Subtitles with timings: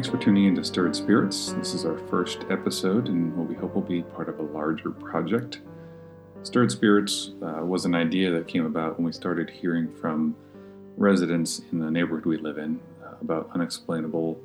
[0.00, 1.52] Thanks for tuning in to Stirred Spirits.
[1.58, 4.90] This is our first episode and what we hope will be part of a larger
[4.90, 5.60] project.
[6.42, 10.34] Stirred Spirits uh, was an idea that came about when we started hearing from
[10.96, 14.40] residents in the neighborhood we live in uh, about unexplainable,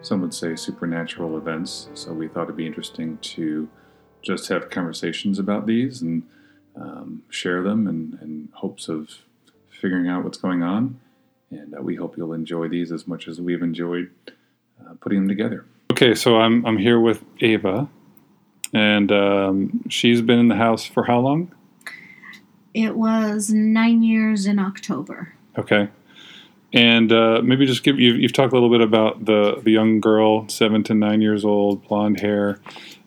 [0.00, 1.90] some would say supernatural events.
[1.92, 3.68] So we thought it'd be interesting to
[4.22, 6.22] just have conversations about these and
[6.76, 9.10] um, share them in, in, hopes of
[9.68, 10.98] figuring out what's going on.
[11.50, 14.10] And uh, we hope you'll enjoy these as much as we've enjoyed
[14.80, 15.66] uh, putting them together.
[15.92, 17.88] Okay, so I'm, I'm here with Ava,
[18.72, 21.54] and um, she's been in the house for how long?
[22.74, 25.34] It was nine years in October.
[25.56, 25.88] Okay.
[26.72, 30.00] And uh, maybe just give you, you've talked a little bit about the, the young
[30.00, 32.58] girl, seven to nine years old, blonde hair.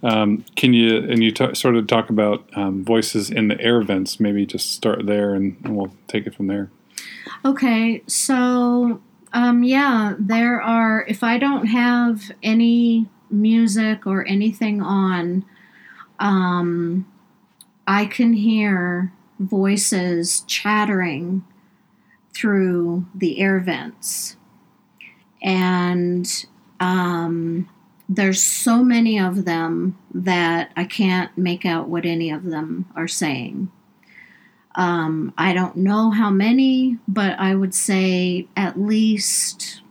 [0.04, 3.82] Um, can you and you t- sort of talk about um, voices in the air
[3.82, 4.22] vents?
[4.22, 6.70] Maybe just start there, and, and we'll take it from there.
[7.44, 9.02] Okay, so
[9.38, 11.06] um, yeah, there are.
[11.08, 15.46] If I don't have any music or anything on,
[16.20, 17.06] um,
[17.86, 21.46] I can hear voices chattering
[22.34, 24.38] through the air vents,
[25.44, 26.28] and
[26.80, 27.70] um,
[28.10, 33.08] there's so many of them that I can't make out what any of them are
[33.08, 33.72] saying.
[34.78, 39.82] Um, I don't know how many, but I would say at least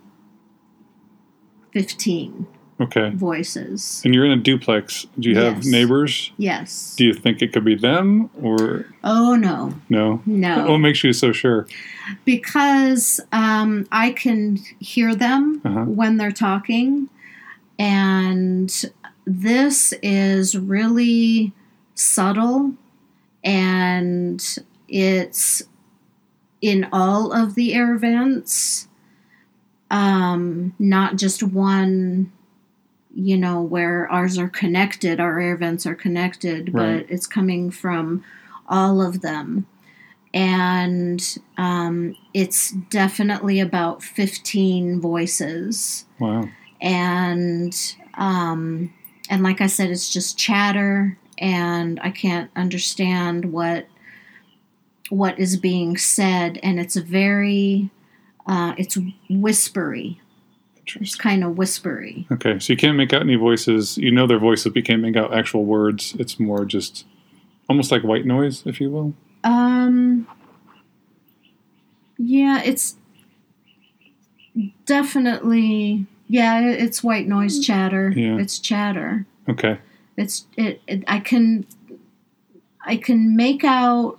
[1.72, 2.46] 15
[2.80, 3.10] okay.
[3.10, 4.00] voices.
[4.04, 5.06] And you're in a duplex.
[5.18, 5.54] Do you yes.
[5.54, 6.30] have neighbors?
[6.38, 6.94] Yes.
[6.96, 8.86] Do you think it could be them or?
[9.02, 9.74] Oh, no.
[9.88, 10.22] No?
[10.24, 10.66] No.
[10.70, 11.66] What makes you so sure?
[12.24, 15.84] Because um, I can hear them uh-huh.
[15.84, 17.08] when they're talking
[17.78, 18.84] and
[19.26, 21.52] this is really
[21.94, 22.74] subtle
[23.44, 25.62] and it's
[26.60, 28.88] in all of the air vents,
[29.90, 32.32] um, not just one,
[33.14, 37.06] you know, where ours are connected, our air vents are connected, right.
[37.06, 38.24] but it's coming from
[38.68, 39.66] all of them.
[40.34, 46.04] And um, it's definitely about 15 voices.
[46.18, 46.48] Wow
[46.80, 48.92] and um,
[49.28, 53.86] and like I said, it's just chatter, and I can't understand what
[55.10, 57.90] what is being said, and it's a very
[58.46, 60.20] uh, it's whispery.
[61.00, 62.28] It's kind of whispery.
[62.30, 63.98] Okay, so you can't make out any voices.
[63.98, 66.14] You know their voices, but you can't make out actual words.
[66.18, 67.04] It's more just
[67.68, 69.14] almost like white noise, if you will.
[69.42, 70.28] Um.
[72.18, 72.96] Yeah, it's
[74.86, 78.10] definitely yeah, it's white noise chatter.
[78.10, 78.38] Yeah.
[78.38, 79.26] It's chatter.
[79.48, 79.78] Okay.
[80.16, 81.66] It's it, it I can
[82.84, 84.18] I can make out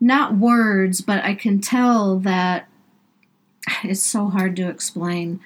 [0.00, 2.68] not words, but I can tell that
[3.84, 5.40] it's so hard to explain.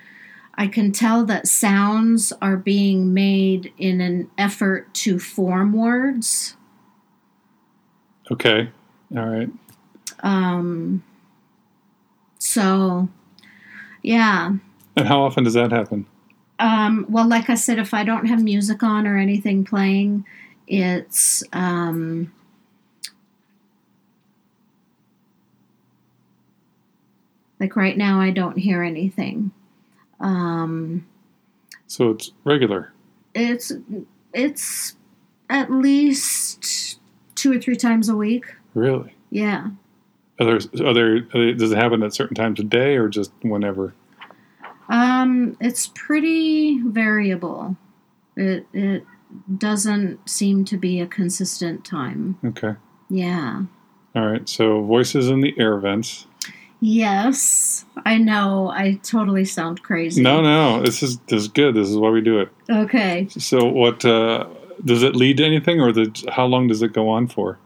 [0.54, 6.56] I can tell that sounds are being made in an effort to form words.
[8.30, 8.70] Okay.
[9.16, 9.50] All right.
[10.20, 11.04] Um
[12.38, 13.08] so
[14.02, 14.52] yeah.
[14.96, 16.06] And how often does that happen?
[16.58, 20.24] Um, well, like I said, if I don't have music on or anything playing,
[20.66, 22.32] it's um,
[27.60, 29.50] like right now I don't hear anything.
[30.20, 31.06] Um,
[31.86, 32.92] so it's regular.
[33.34, 33.72] It's
[34.32, 34.96] it's
[35.50, 37.00] at least
[37.34, 38.44] two or three times a week.
[38.74, 39.14] Really?
[39.30, 39.68] Yeah.
[40.40, 41.20] Are there, are there,
[41.54, 43.92] does it happen at certain times of day or just whenever?
[44.88, 47.76] Um, it's pretty variable.
[48.36, 49.04] It it
[49.58, 52.38] doesn't seem to be a consistent time.
[52.44, 52.76] Okay.
[53.10, 53.64] Yeah.
[54.14, 54.48] All right.
[54.48, 56.27] So voices in the air vents.
[56.80, 58.68] Yes, I know.
[58.68, 60.22] I totally sound crazy.
[60.22, 60.80] No, no.
[60.80, 61.74] This is this is good.
[61.74, 62.50] This is why we do it.
[62.70, 63.26] Okay.
[63.30, 64.46] So what uh,
[64.84, 67.58] does it lead to anything, or the, how long does it go on for?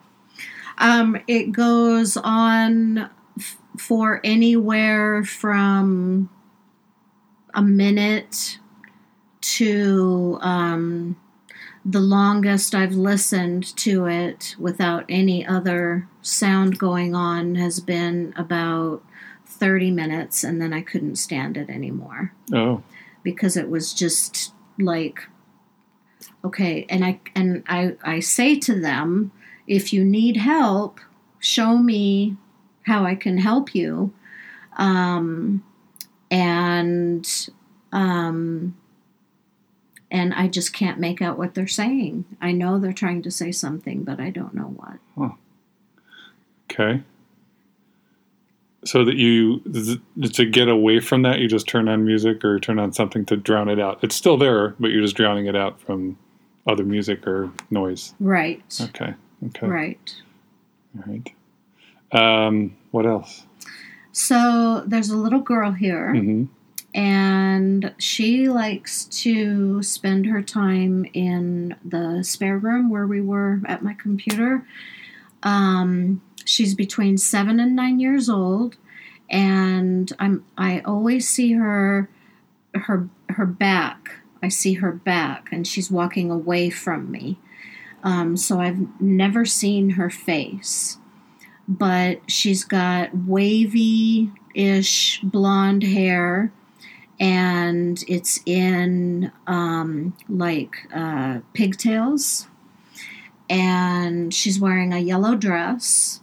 [0.79, 6.31] Um, it goes on f- for anywhere from
[7.55, 8.59] a minute
[9.43, 11.17] to um,
[11.85, 19.03] the longest I've listened to it without any other sound going on has been about
[19.47, 22.33] 30 minutes, and then I couldn't stand it anymore.
[22.53, 22.83] Oh.
[23.23, 25.21] Because it was just like,
[26.45, 29.33] okay, and I and I I say to them,
[29.67, 31.01] if you need help,
[31.39, 32.37] show me
[32.85, 34.13] how I can help you.
[34.77, 35.63] Um,
[36.31, 37.29] and
[37.93, 38.75] um,
[40.13, 42.27] and I just can't make out what they're saying.
[42.41, 44.99] I know they're trying to say something, but I don't know what.
[45.19, 45.35] Huh.
[46.71, 47.03] Okay.
[48.85, 49.61] so that you
[50.33, 53.37] to get away from that, you just turn on music or turn on something to
[53.37, 54.01] drown it out.
[54.03, 56.19] It's still there, but you're just drowning it out from
[56.67, 58.15] other music or noise.
[58.21, 58.63] Right.
[58.81, 59.15] Okay.
[59.47, 59.67] Okay.
[59.67, 60.15] Right.
[60.97, 61.33] All right.
[62.13, 63.45] Um, what else?
[64.13, 66.45] So there's a little girl here, mm-hmm.
[66.95, 73.83] And she likes to spend her time in the spare room where we were at
[73.83, 74.67] my computer.
[75.43, 78.77] Um, she's between seven and nine years old,
[79.31, 82.11] and I'm I always see her
[82.75, 84.17] her her back.
[84.43, 87.39] I see her back, and she's walking away from me.
[88.03, 90.99] Um, so I've never seen her face
[91.69, 96.53] but she's got wavy ish blonde hair
[97.23, 102.49] and it's in um, like uh, pigtails
[103.49, 106.21] and she's wearing a yellow dress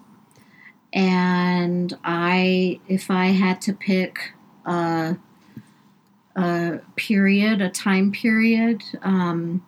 [0.91, 4.33] and i if i had to pick
[4.65, 5.15] a,
[6.35, 9.63] a period a time period um,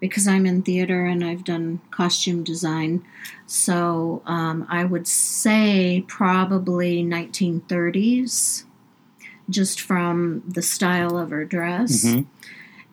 [0.00, 3.04] because I'm in theater and I've done costume design.
[3.46, 8.62] So um, I would say probably 1930s,
[9.48, 12.04] just from the style of her dress.
[12.04, 12.22] Mm-hmm.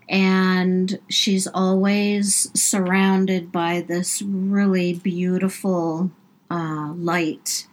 [0.07, 6.11] And she's always surrounded by this really beautiful
[6.51, 7.67] uh, light,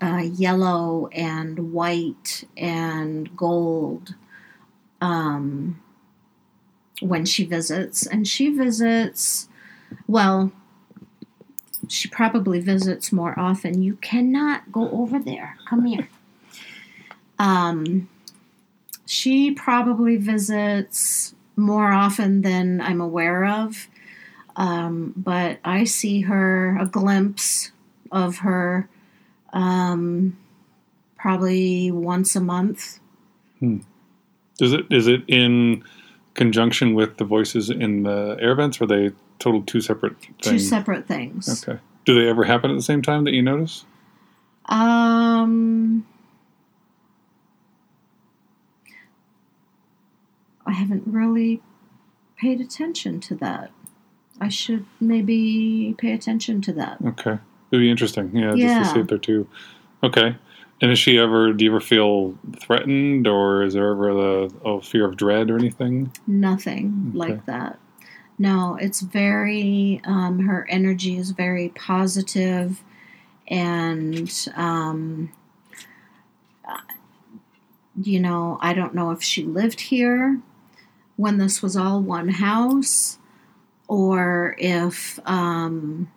[0.00, 4.14] uh, yellow and white and gold.
[5.00, 5.82] Um,
[7.02, 8.06] when she visits.
[8.06, 9.48] And she visits,
[10.06, 10.52] well,
[11.88, 13.82] she probably visits more often.
[13.82, 15.56] You cannot go over there.
[15.68, 16.08] Come here.
[17.42, 18.08] Um,
[19.04, 23.88] she probably visits more often than I'm aware of.
[24.54, 27.72] Um, but I see her, a glimpse
[28.12, 28.88] of her,
[29.52, 30.36] um,
[31.16, 33.00] probably once a month.
[33.58, 33.78] Hmm.
[34.60, 35.82] Is it is it in
[36.34, 38.80] conjunction with the voices in the air vents?
[38.80, 40.36] Or are they total two separate things?
[40.40, 41.66] Two separate things.
[41.66, 41.80] Okay.
[42.04, 43.84] Do they ever happen at the same time that you notice?
[44.66, 46.06] Um,
[50.72, 51.60] I haven't really
[52.38, 53.70] paid attention to that.
[54.40, 56.96] I should maybe pay attention to that.
[57.04, 57.38] Okay.
[57.70, 58.34] It'd be interesting.
[58.34, 58.78] Yeah, yeah.
[58.78, 59.46] just to see if they're two.
[60.02, 60.34] Okay.
[60.80, 61.52] And is she ever?
[61.52, 65.58] Do you ever feel threatened, or is there ever a, a fear of dread or
[65.58, 66.10] anything?
[66.26, 67.18] Nothing okay.
[67.18, 67.78] like that.
[68.38, 70.00] No, it's very.
[70.04, 72.82] Um, her energy is very positive,
[73.46, 75.30] and um,
[78.02, 80.40] you know, I don't know if she lived here
[81.16, 83.18] when this was all one house,
[83.88, 86.10] or if um,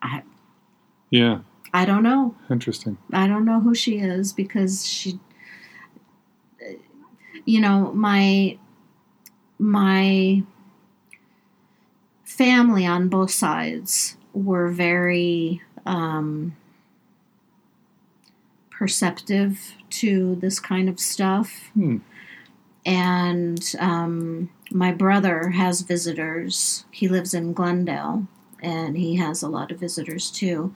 [0.00, 0.22] I
[1.10, 1.40] yeah.
[1.74, 2.34] I don't know.
[2.50, 2.98] Interesting.
[3.14, 5.18] I don't know who she is because she
[7.44, 8.58] you know, my
[9.58, 10.42] my
[12.24, 16.56] family on both sides were very um,
[18.82, 21.70] perceptive to this kind of stuff.
[21.74, 21.98] Hmm.
[22.84, 26.84] And um, my brother has visitors.
[26.90, 28.26] He lives in Glendale
[28.60, 30.74] and he has a lot of visitors too.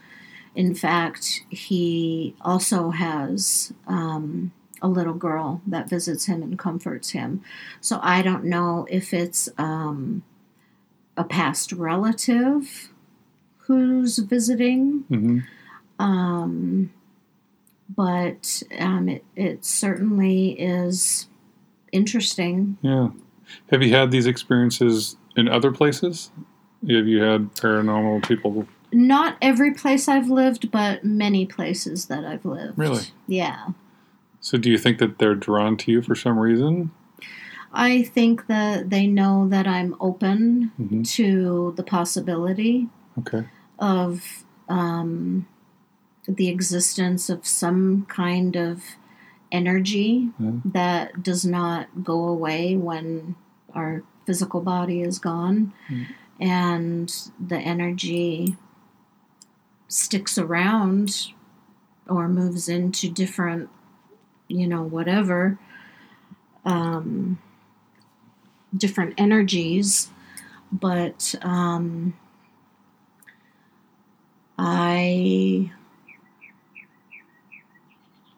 [0.54, 7.42] In fact, he also has um, a little girl that visits him and comforts him.
[7.80, 10.22] So I don't know if it's um,
[11.16, 12.92] a past relative
[13.66, 15.02] who's visiting.
[15.10, 15.38] Mm-hmm.
[15.98, 16.92] Um,
[17.88, 21.28] but um, it, it certainly is
[21.92, 22.78] interesting.
[22.82, 23.08] Yeah.
[23.70, 26.30] Have you had these experiences in other places?
[26.88, 32.44] Have you had paranormal people not every place I've lived, but many places that I've
[32.44, 32.78] lived.
[32.78, 33.04] Really?
[33.26, 33.68] Yeah.
[34.40, 36.92] So do you think that they're drawn to you for some reason?
[37.72, 41.02] I think that they know that I'm open mm-hmm.
[41.02, 42.88] to the possibility
[43.18, 43.44] okay.
[43.78, 45.46] of um,
[46.28, 48.82] the existence of some kind of
[49.52, 50.50] energy yeah.
[50.64, 53.36] that does not go away when
[53.74, 55.72] our physical body is gone.
[55.88, 56.06] Mm.
[56.38, 58.56] And the energy
[59.88, 61.28] sticks around
[62.08, 63.70] or moves into different,
[64.48, 65.58] you know, whatever,
[66.64, 67.38] um,
[68.76, 70.10] different energies.
[70.72, 72.14] But um,
[74.58, 75.70] I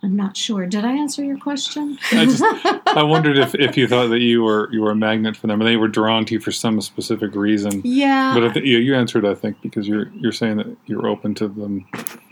[0.02, 0.64] I'm not sure.
[0.66, 1.98] Did I answer your question?
[2.12, 5.36] I just I wondered if, if you thought that you were you were a magnet
[5.36, 7.82] for them, and they were drawn to you for some specific reason.
[7.84, 8.32] Yeah.
[8.34, 11.34] But I th- you, you answered, I think, because you're you're saying that you're open
[11.36, 11.84] to them,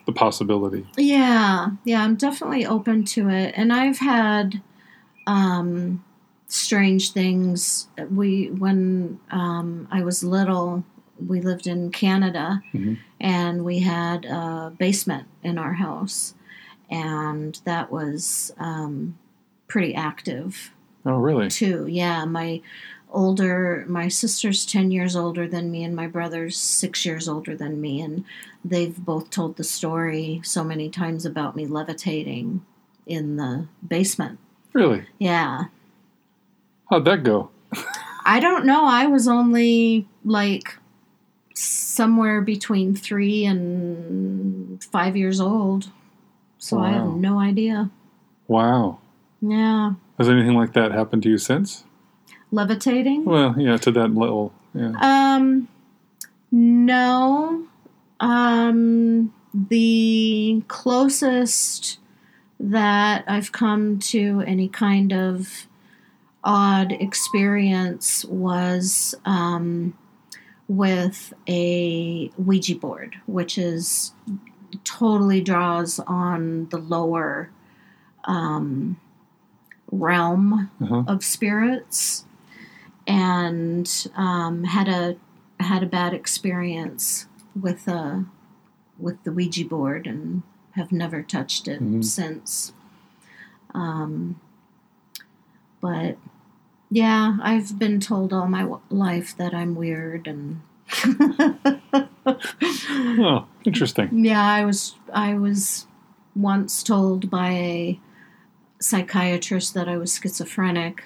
[0.06, 0.86] the possibility.
[0.96, 4.62] Yeah, yeah, I'm definitely open to it, and I've had
[5.26, 6.04] um,
[6.46, 7.88] strange things.
[8.10, 10.84] We when um, I was little,
[11.26, 12.94] we lived in Canada, mm-hmm.
[13.18, 16.34] and we had a basement in our house
[16.90, 19.18] and that was um,
[19.68, 20.70] pretty active.
[21.04, 21.48] Oh, really?
[21.48, 22.24] Too, yeah.
[22.24, 22.60] My
[23.10, 27.80] older, my sister's ten years older than me, and my brother's six years older than
[27.80, 28.24] me, and
[28.64, 32.64] they've both told the story so many times about me levitating
[33.06, 34.38] in the basement.
[34.72, 35.04] Really?
[35.18, 35.64] Yeah.
[36.90, 37.50] How'd that go?
[38.24, 38.84] I don't know.
[38.84, 40.76] I was only like
[41.54, 45.90] somewhere between three and five years old.
[46.66, 46.84] So wow.
[46.84, 47.90] I have no idea.
[48.48, 48.98] Wow.
[49.40, 49.92] Yeah.
[50.18, 51.84] Has anything like that happened to you since?
[52.50, 53.24] Levitating?
[53.24, 54.52] Well, yeah, to that level.
[54.74, 54.92] Yeah.
[55.00, 55.68] Um
[56.50, 57.66] no.
[58.18, 62.00] Um the closest
[62.58, 65.68] that I've come to any kind of
[66.42, 69.96] odd experience was um,
[70.66, 74.12] with a Ouija board, which is
[74.84, 77.50] totally draws on the lower
[78.24, 79.00] um,
[79.90, 81.04] realm uh-huh.
[81.06, 82.24] of spirits,
[83.06, 85.16] and um, had a
[85.60, 87.26] had a bad experience
[87.60, 88.20] with a uh,
[88.98, 90.42] with the Ouija board and
[90.72, 92.02] have never touched it mm-hmm.
[92.02, 92.72] since.
[93.74, 94.40] Um,
[95.80, 96.16] but
[96.90, 100.62] yeah, I've been told all my life that I'm weird and
[102.26, 104.24] oh, interesting.
[104.24, 105.86] Yeah, I was I was
[106.34, 108.00] once told by a
[108.80, 111.04] psychiatrist that I was schizophrenic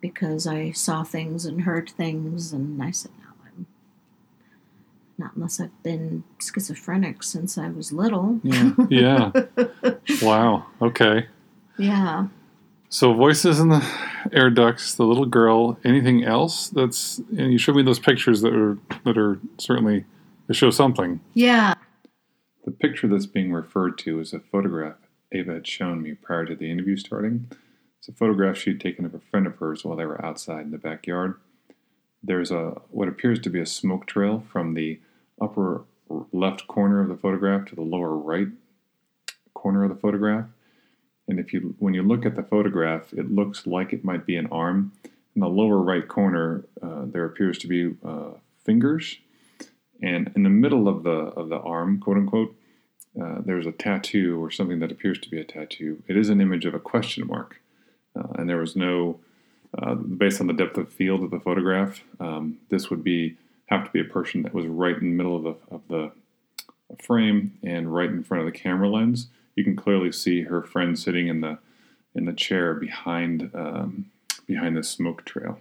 [0.00, 3.66] because I saw things and heard things, and I said, "No, I'm
[5.18, 8.72] not unless I've been schizophrenic since I was little." Yeah.
[8.88, 9.32] Yeah.
[10.22, 10.66] wow.
[10.80, 11.26] Okay.
[11.78, 12.28] Yeah.
[12.92, 13.82] So voices in the
[14.34, 15.78] air ducts, the little girl.
[15.82, 17.22] Anything else that's?
[17.38, 20.04] And you showed me those pictures that are that are certainly
[20.46, 21.20] to show something.
[21.32, 21.72] Yeah.
[22.66, 24.96] The picture that's being referred to is a photograph
[25.32, 27.50] Ava had shown me prior to the interview starting.
[27.98, 30.70] It's a photograph she'd taken of a friend of hers while they were outside in
[30.70, 31.36] the backyard.
[32.22, 35.00] There's a what appears to be a smoke trail from the
[35.40, 35.84] upper
[36.30, 38.48] left corner of the photograph to the lower right
[39.54, 40.44] corner of the photograph.
[41.32, 44.36] And if you, when you look at the photograph, it looks like it might be
[44.36, 44.92] an arm.
[45.34, 48.32] In the lower right corner, uh, there appears to be uh,
[48.66, 49.16] fingers,
[50.02, 52.54] and in the middle of the of the arm, quote unquote,
[53.18, 56.02] uh, there's a tattoo or something that appears to be a tattoo.
[56.06, 57.62] It is an image of a question mark,
[58.14, 59.18] uh, and there was no,
[59.78, 63.86] uh, based on the depth of field of the photograph, um, this would be have
[63.86, 66.12] to be a person that was right in the middle of the of the
[67.02, 70.98] frame and right in front of the camera lens you can clearly see her friend
[70.98, 71.58] sitting in the
[72.14, 74.10] in the chair behind um,
[74.46, 75.58] behind the smoke trail.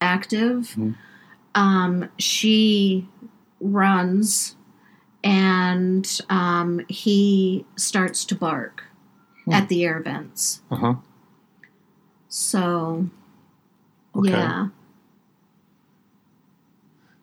[0.00, 0.70] Active.
[0.70, 0.92] Mm-hmm.
[1.54, 3.08] Um, she
[3.60, 4.56] runs,
[5.24, 8.84] and um, he starts to bark
[9.44, 9.52] hmm.
[9.52, 10.62] at the air vents.
[10.70, 10.94] Uh huh.
[12.28, 13.10] So,
[14.14, 14.30] okay.
[14.30, 14.68] yeah.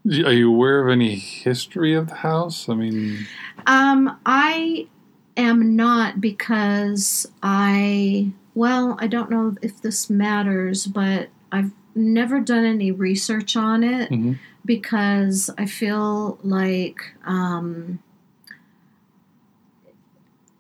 [0.07, 2.69] Are you aware of any history of the house?
[2.69, 3.27] I mean,
[3.65, 4.87] um, I
[5.35, 12.63] am not because I, well, I don't know if this matters, but I've never done
[12.63, 14.33] any research on it mm-hmm.
[14.63, 17.99] because I feel like um,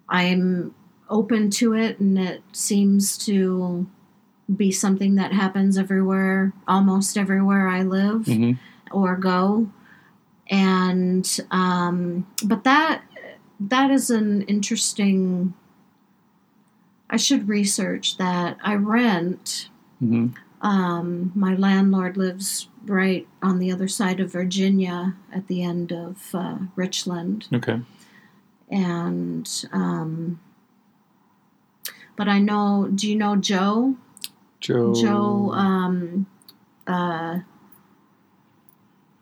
[0.09, 0.75] I'm
[1.09, 3.87] open to it and it seems to
[4.53, 8.23] be something that happens everywhere, almost everywhere I live.
[8.23, 8.53] Mm-hmm
[8.91, 9.69] or go.
[10.49, 13.01] And um, but that
[13.59, 15.53] that is an interesting
[17.09, 18.57] i should research that.
[18.61, 19.69] I rent
[20.01, 20.27] mm-hmm.
[20.65, 26.29] um, my landlord lives right on the other side of virginia at the end of
[26.33, 27.47] uh, richland.
[27.53, 27.81] Okay.
[28.69, 30.39] And um,
[32.15, 33.95] but i know do you know joe?
[34.59, 34.93] Joe.
[34.93, 36.25] Joe um,
[36.87, 37.39] uh,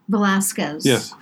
[0.07, 0.85] Velasquez.
[0.85, 1.13] Yes.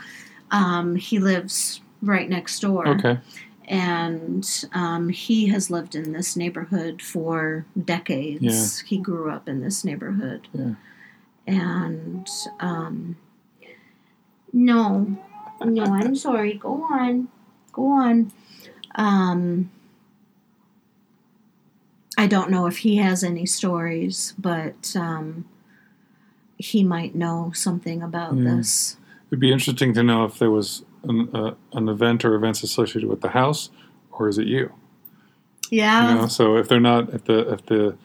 [0.51, 2.87] Um, he lives right next door.
[2.87, 3.19] Okay.
[3.65, 8.83] And um, he has lived in this neighborhood for decades.
[8.83, 8.87] Yeah.
[8.89, 10.47] He grew up in this neighborhood.
[10.53, 10.73] Yeah.
[11.47, 12.27] And
[12.59, 13.17] um,
[14.51, 15.17] no,
[15.61, 16.53] no, I'm sorry.
[16.53, 17.29] Go on.
[17.71, 18.31] Go on.
[18.95, 19.71] Um,
[22.17, 25.45] I don't know if he has any stories, but um,
[26.63, 28.55] he might know something about yeah.
[28.55, 28.97] this.
[29.27, 33.09] It'd be interesting to know if there was an, uh, an event or events associated
[33.09, 33.69] with the house,
[34.11, 34.71] or is it you?
[35.69, 36.09] Yeah.
[36.09, 37.97] You know, so if they're not if the if the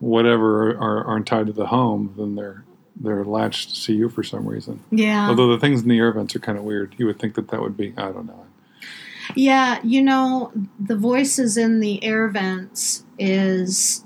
[0.00, 2.64] whatever are, aren't tied to the home, then they're
[2.96, 4.82] they're latched to you for some reason.
[4.90, 5.28] Yeah.
[5.28, 6.94] Although the things in the air vents are kind of weird.
[6.98, 8.46] You would think that that would be I don't know.
[9.34, 14.04] Yeah, you know, the voices in the air vents is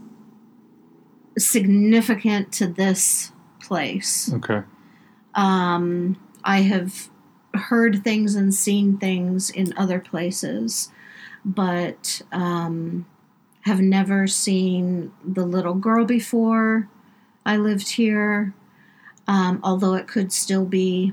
[1.39, 3.33] significant to this
[3.69, 4.33] place.
[4.33, 4.63] Okay.
[5.35, 7.11] Um, I have
[7.55, 10.91] heard things and seen things in other places,
[11.45, 13.07] but um,
[13.63, 16.89] have never seen the little girl before
[17.45, 18.55] I lived here.
[19.27, 21.13] Um, although it could still be,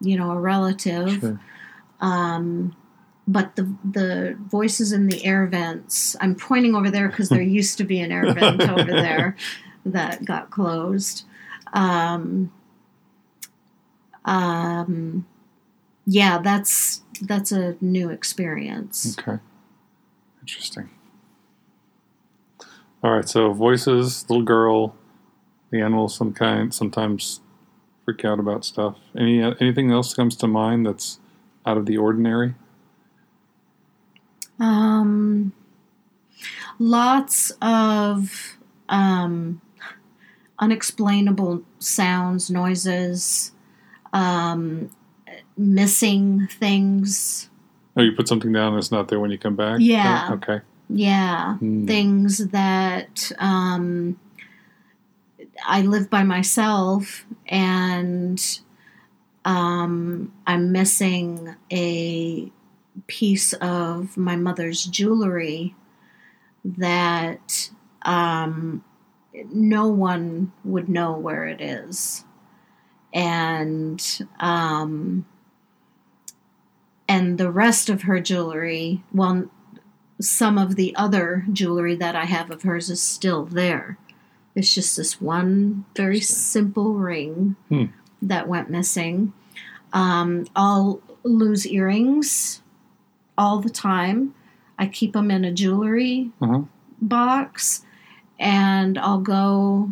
[0.00, 1.20] you know, a relative.
[1.20, 1.40] Sure.
[2.00, 2.74] Um,
[3.28, 7.78] but the the voices in the air vents i'm pointing over there because there used
[7.78, 9.36] to be an air vent over there
[9.86, 11.24] that got closed
[11.72, 12.52] um,
[14.24, 15.26] um,
[16.06, 19.16] yeah that's that's a new experience.
[19.18, 19.38] Okay.
[20.40, 20.90] Interesting.
[23.02, 24.94] All right so voices little girl
[25.70, 27.40] the animals some kind sometimes
[28.04, 28.96] freak out about stuff.
[29.16, 31.18] Any anything else comes to mind that's
[31.64, 32.54] out of the ordinary?
[34.58, 35.52] Um,
[36.78, 38.56] lots of
[38.88, 39.60] um,
[40.58, 43.52] unexplainable sounds, noises,
[44.12, 44.90] um,
[45.56, 47.50] missing things.
[47.96, 49.78] Oh, you put something down that's not there when you come back?
[49.80, 50.28] Yeah.
[50.30, 50.60] Oh, okay.
[50.88, 51.56] Yeah.
[51.56, 51.86] Hmm.
[51.86, 54.18] Things that um,
[55.66, 58.60] I live by myself and
[59.44, 62.50] um, I'm missing a
[63.06, 65.74] piece of my mother's jewelry
[66.64, 67.70] that
[68.02, 68.84] um,
[69.50, 72.24] no one would know where it is.
[73.12, 74.02] And
[74.40, 75.26] um,
[77.08, 79.50] and the rest of her jewelry, well,
[80.20, 83.98] some of the other jewelry that I have of hers is still there.
[84.54, 87.86] It's just this one very simple ring hmm.
[88.20, 89.32] that went missing.
[89.92, 92.62] Um, I'll lose earrings
[93.36, 94.34] all the time.
[94.78, 96.62] I keep them in a jewelry uh-huh.
[97.00, 97.84] box,
[98.42, 99.88] and I'll go,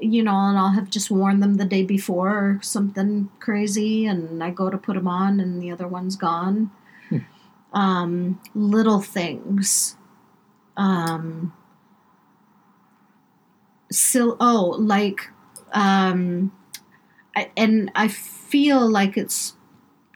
[0.00, 4.42] you know, and I'll have just worn them the day before or something crazy, and
[4.42, 6.70] I go to put them on, and the other one's gone.
[7.10, 7.18] Hmm.
[7.74, 9.96] Um, little things.
[10.78, 11.52] Um,
[13.92, 15.28] still, oh, like,
[15.72, 16.52] um,
[17.36, 19.56] I, and I feel like it's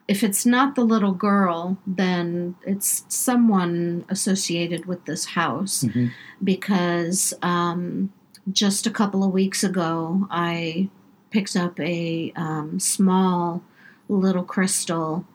[0.09, 5.85] if it's not the little girl, then it's someone associated with this house.
[5.85, 6.07] Mm-hmm.
[6.42, 8.11] because um,
[8.51, 10.88] just a couple of weeks ago, I
[11.31, 13.62] picked up a um, small
[14.09, 15.27] little crystal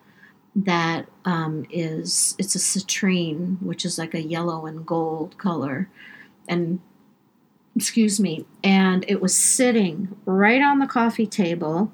[0.56, 5.90] that um, is it's a citrine, which is like a yellow and gold color,
[6.48, 6.80] and
[7.76, 11.92] excuse me, and it was sitting right on the coffee table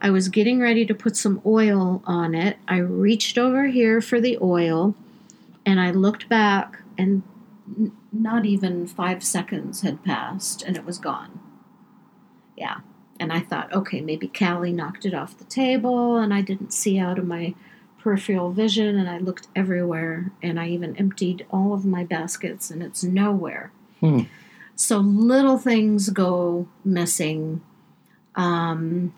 [0.00, 2.58] I was getting ready to put some oil on it.
[2.68, 4.94] I reached over here for the oil
[5.66, 7.22] and I looked back, and
[7.76, 11.40] n- not even five seconds had passed and it was gone.
[12.56, 12.78] Yeah.
[13.20, 16.98] And I thought, okay, maybe Callie knocked it off the table and I didn't see
[16.98, 17.54] out of my
[17.98, 22.82] peripheral vision and I looked everywhere and I even emptied all of my baskets and
[22.82, 23.72] it's nowhere.
[24.00, 24.22] Hmm.
[24.76, 27.60] So little things go missing.
[28.36, 29.12] Um,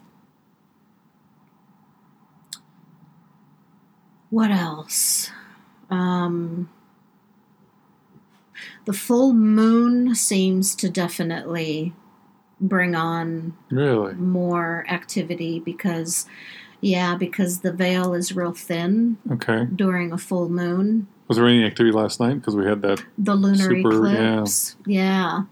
[4.31, 5.31] What else?
[5.91, 6.71] Um,
[8.85, 11.93] the full moon seems to definitely
[12.61, 14.15] bring on really?
[14.15, 16.27] more activity because
[16.83, 19.67] yeah because the veil is real thin okay.
[19.75, 21.09] during a full moon.
[21.29, 22.35] Was there any activity last night?
[22.35, 24.77] Because we had that the lunar super, eclipse.
[24.87, 25.45] Yeah.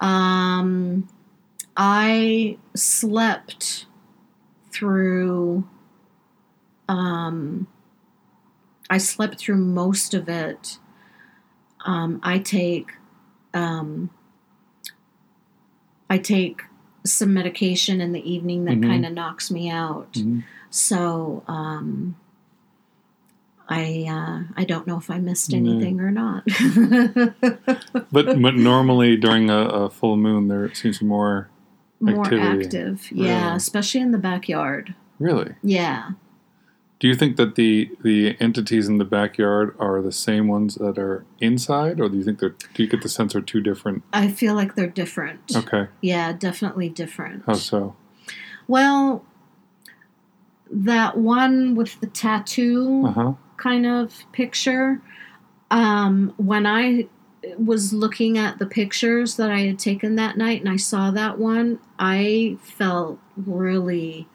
[0.00, 0.68] yeah.
[0.68, 1.08] Um
[1.76, 3.86] i slept
[4.70, 5.66] through
[6.88, 7.66] um
[8.90, 10.78] I slept through most of it.
[11.84, 12.92] Um, I take
[13.52, 14.10] um,
[16.10, 16.62] I take
[17.04, 18.90] some medication in the evening that mm-hmm.
[18.90, 20.12] kind of knocks me out.
[20.12, 20.40] Mm-hmm.
[20.70, 22.16] So um,
[23.68, 26.44] I uh, I don't know if I missed anything or not.
[28.12, 31.48] but but normally during a, a, full moon, there seems more
[32.00, 33.10] more active.
[33.12, 33.56] Yeah, really?
[33.56, 34.94] especially in the backyard.
[35.18, 35.54] Really?
[35.62, 36.10] Yeah.
[37.00, 40.96] Do you think that the the entities in the backyard are the same ones that
[40.98, 42.54] are inside, or do you think they're?
[42.74, 44.02] Do you get the sense they're two different?
[44.12, 45.54] I feel like they're different.
[45.54, 45.88] Okay.
[46.00, 47.42] Yeah, definitely different.
[47.46, 47.96] How so?
[48.68, 49.24] Well,
[50.70, 53.32] that one with the tattoo Uh huh.
[53.56, 55.02] kind of picture.
[55.70, 57.08] Um, when I
[57.58, 61.38] was looking at the pictures that I had taken that night and I saw that
[61.38, 64.26] one, I felt really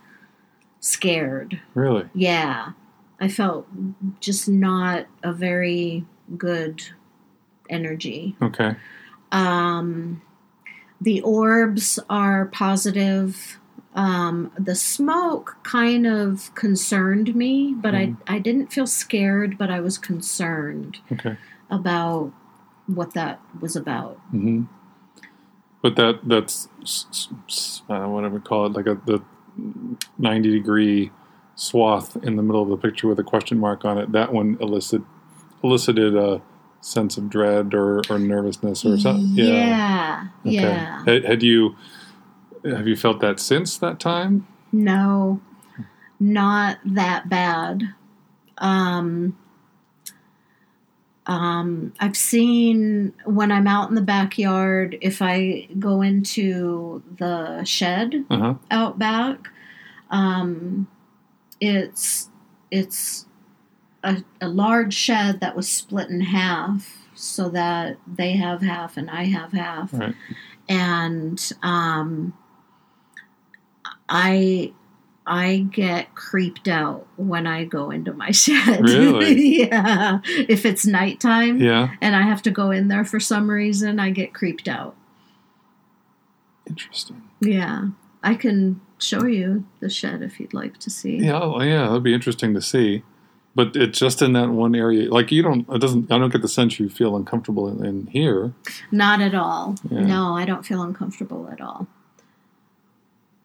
[0.80, 1.62] scared.
[1.74, 2.10] Really?
[2.14, 2.72] Yeah.
[3.20, 3.68] I felt
[4.20, 6.06] just not a very
[6.38, 6.84] good
[7.70, 8.36] energy.
[8.42, 8.76] Okay.
[9.32, 10.22] Um,
[11.02, 13.60] the orbs are positive.
[13.96, 18.18] Um, the smoke kind of concerned me, but Mhm.
[18.28, 21.36] I, I didn't feel scared, but I was concerned Okay.
[21.70, 22.32] about
[22.88, 24.18] what that was about.
[24.32, 24.64] hmm
[25.82, 29.22] But that that's s- s- uh, what I would call it, like a the
[30.18, 31.12] ninety degree
[31.56, 34.12] swath in the middle of the picture with a question mark on it.
[34.12, 35.06] That one elicited
[35.64, 36.42] elicited a
[36.82, 39.28] sense of dread or, or nervousness or something.
[39.36, 40.28] Yeah.
[40.46, 40.56] Okay.
[40.56, 41.04] Yeah.
[41.04, 41.76] Had, had you
[42.64, 44.48] have you felt that since that time?
[44.72, 45.42] No,
[46.20, 47.94] not that bad.
[48.58, 49.38] Um,
[51.30, 58.26] um, I've seen when I'm out in the backyard, if I go into the shed
[58.32, 58.54] Uh huh.
[58.72, 59.48] out back,
[60.10, 60.88] um,
[61.62, 62.30] it's
[62.72, 63.26] it's
[64.04, 69.10] a, a large shed that was split in half so that they have half and
[69.10, 70.16] I have half Right.
[70.68, 72.34] and um,
[74.08, 74.74] I
[75.30, 78.82] I get creeped out when I go into my shed.
[78.82, 79.60] Really?
[79.68, 80.20] yeah.
[80.26, 81.92] If it's nighttime Yeah.
[82.02, 84.96] and I have to go in there for some reason, I get creeped out.
[86.68, 87.22] Interesting.
[87.42, 87.90] Yeah.
[88.24, 91.18] I can show you the shed if you'd like to see.
[91.18, 91.40] Yeah.
[91.42, 91.88] oh, Yeah.
[91.88, 93.04] That'd be interesting to see.
[93.56, 95.12] But it's just in that one area.
[95.12, 95.68] Like you don't.
[95.70, 96.12] It doesn't.
[96.12, 98.54] I don't get the sense you feel uncomfortable in, in here.
[98.92, 99.76] Not at all.
[99.90, 100.02] Yeah.
[100.02, 101.88] No, I don't feel uncomfortable at all.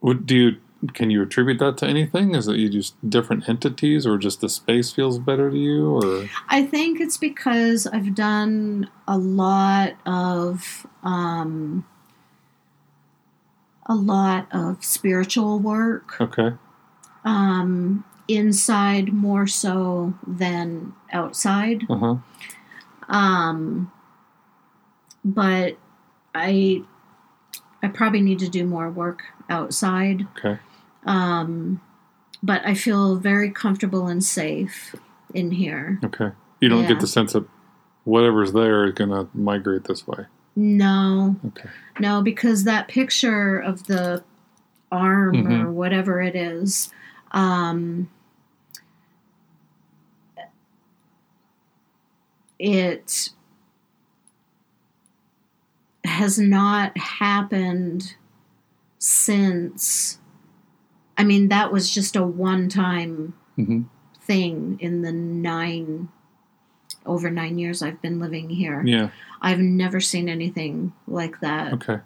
[0.02, 0.56] Would do you?
[0.92, 2.34] Can you attribute that to anything?
[2.34, 6.28] Is it you just different entities, or just the space feels better to you, or
[6.48, 11.86] I think it's because I've done a lot of um,
[13.86, 16.56] a lot of spiritual work okay?
[17.24, 21.84] um, inside more so than outside.
[21.88, 22.16] Uh huh.
[23.08, 23.92] Um,
[25.24, 25.76] but
[26.34, 26.82] I
[27.82, 30.26] I probably need to do more work outside.
[30.38, 30.58] Okay.
[31.04, 31.80] Um,
[32.42, 34.94] but I feel very comfortable and safe
[35.32, 35.98] in here.
[36.04, 36.32] Okay.
[36.60, 36.88] You don't Yeah.
[36.88, 37.46] get the sense that
[38.04, 40.26] whatever's there is going to migrate this way.
[40.56, 41.68] No, Okay.
[41.98, 44.22] no, because that picture of the
[44.92, 46.90] arm or whatever it is,
[47.32, 48.08] um,
[52.58, 53.30] it
[56.04, 58.14] has not happened
[58.98, 60.18] since.
[61.16, 63.82] I mean, that was just a one time hmm
[64.20, 66.08] thing in the nine
[67.04, 68.82] over nine years I've been living here.
[68.82, 69.10] Yeah.
[69.42, 71.98] I've never seen anything like that Okay.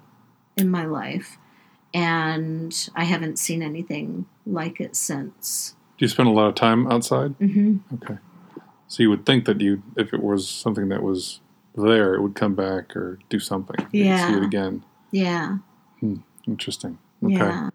[0.57, 1.39] in my life.
[1.95, 5.77] And I haven't seen anything like it since.
[5.97, 7.35] Do you spend a lot of time outside?
[7.39, 8.19] hmm Okay.
[8.89, 11.41] So you would think that you, if it was something that was
[11.77, 13.77] there, it would come back or do something.
[13.93, 14.37] You'd See Yeah.
[14.39, 14.85] it again.
[15.13, 15.59] Yeah.
[16.47, 16.99] Interesting.
[17.25, 17.37] Okay.
[17.37, 17.69] Yeah.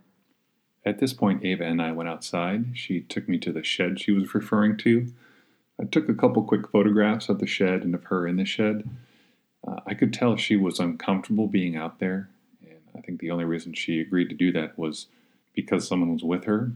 [0.85, 2.65] At this point, Ava and I went outside.
[2.73, 5.07] She took me to the shed she was referring to.
[5.79, 8.87] I took a couple quick photographs of the shed and of her in the shed.
[9.65, 12.29] Uh, I could tell she was uncomfortable being out there,
[12.61, 15.07] and I think the only reason she agreed to do that was
[15.53, 16.71] because someone was with her.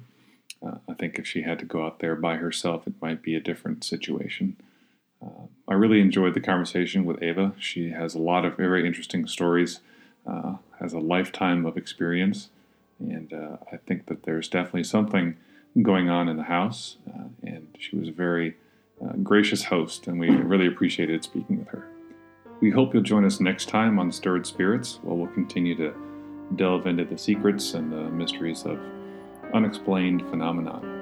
[0.66, 3.36] Uh, I think if she had to go out there by herself, it might be
[3.36, 4.56] a different situation.
[5.22, 7.54] Uh, I really enjoyed the conversation with Ava.
[7.60, 9.82] She has a lot of very interesting stories,
[10.26, 12.50] uh, has a lifetime of experience,
[13.00, 15.38] and uh, I think that there's definitely something
[15.82, 16.98] going on in the house.
[17.08, 18.56] Uh, and she was a very
[19.04, 21.88] uh, gracious host, and we really appreciated speaking with her.
[22.60, 25.94] We hope you'll join us next time on Stirred Spirits, where we'll continue to
[26.56, 28.80] delve into the secrets and the mysteries of
[29.54, 30.97] unexplained phenomenon.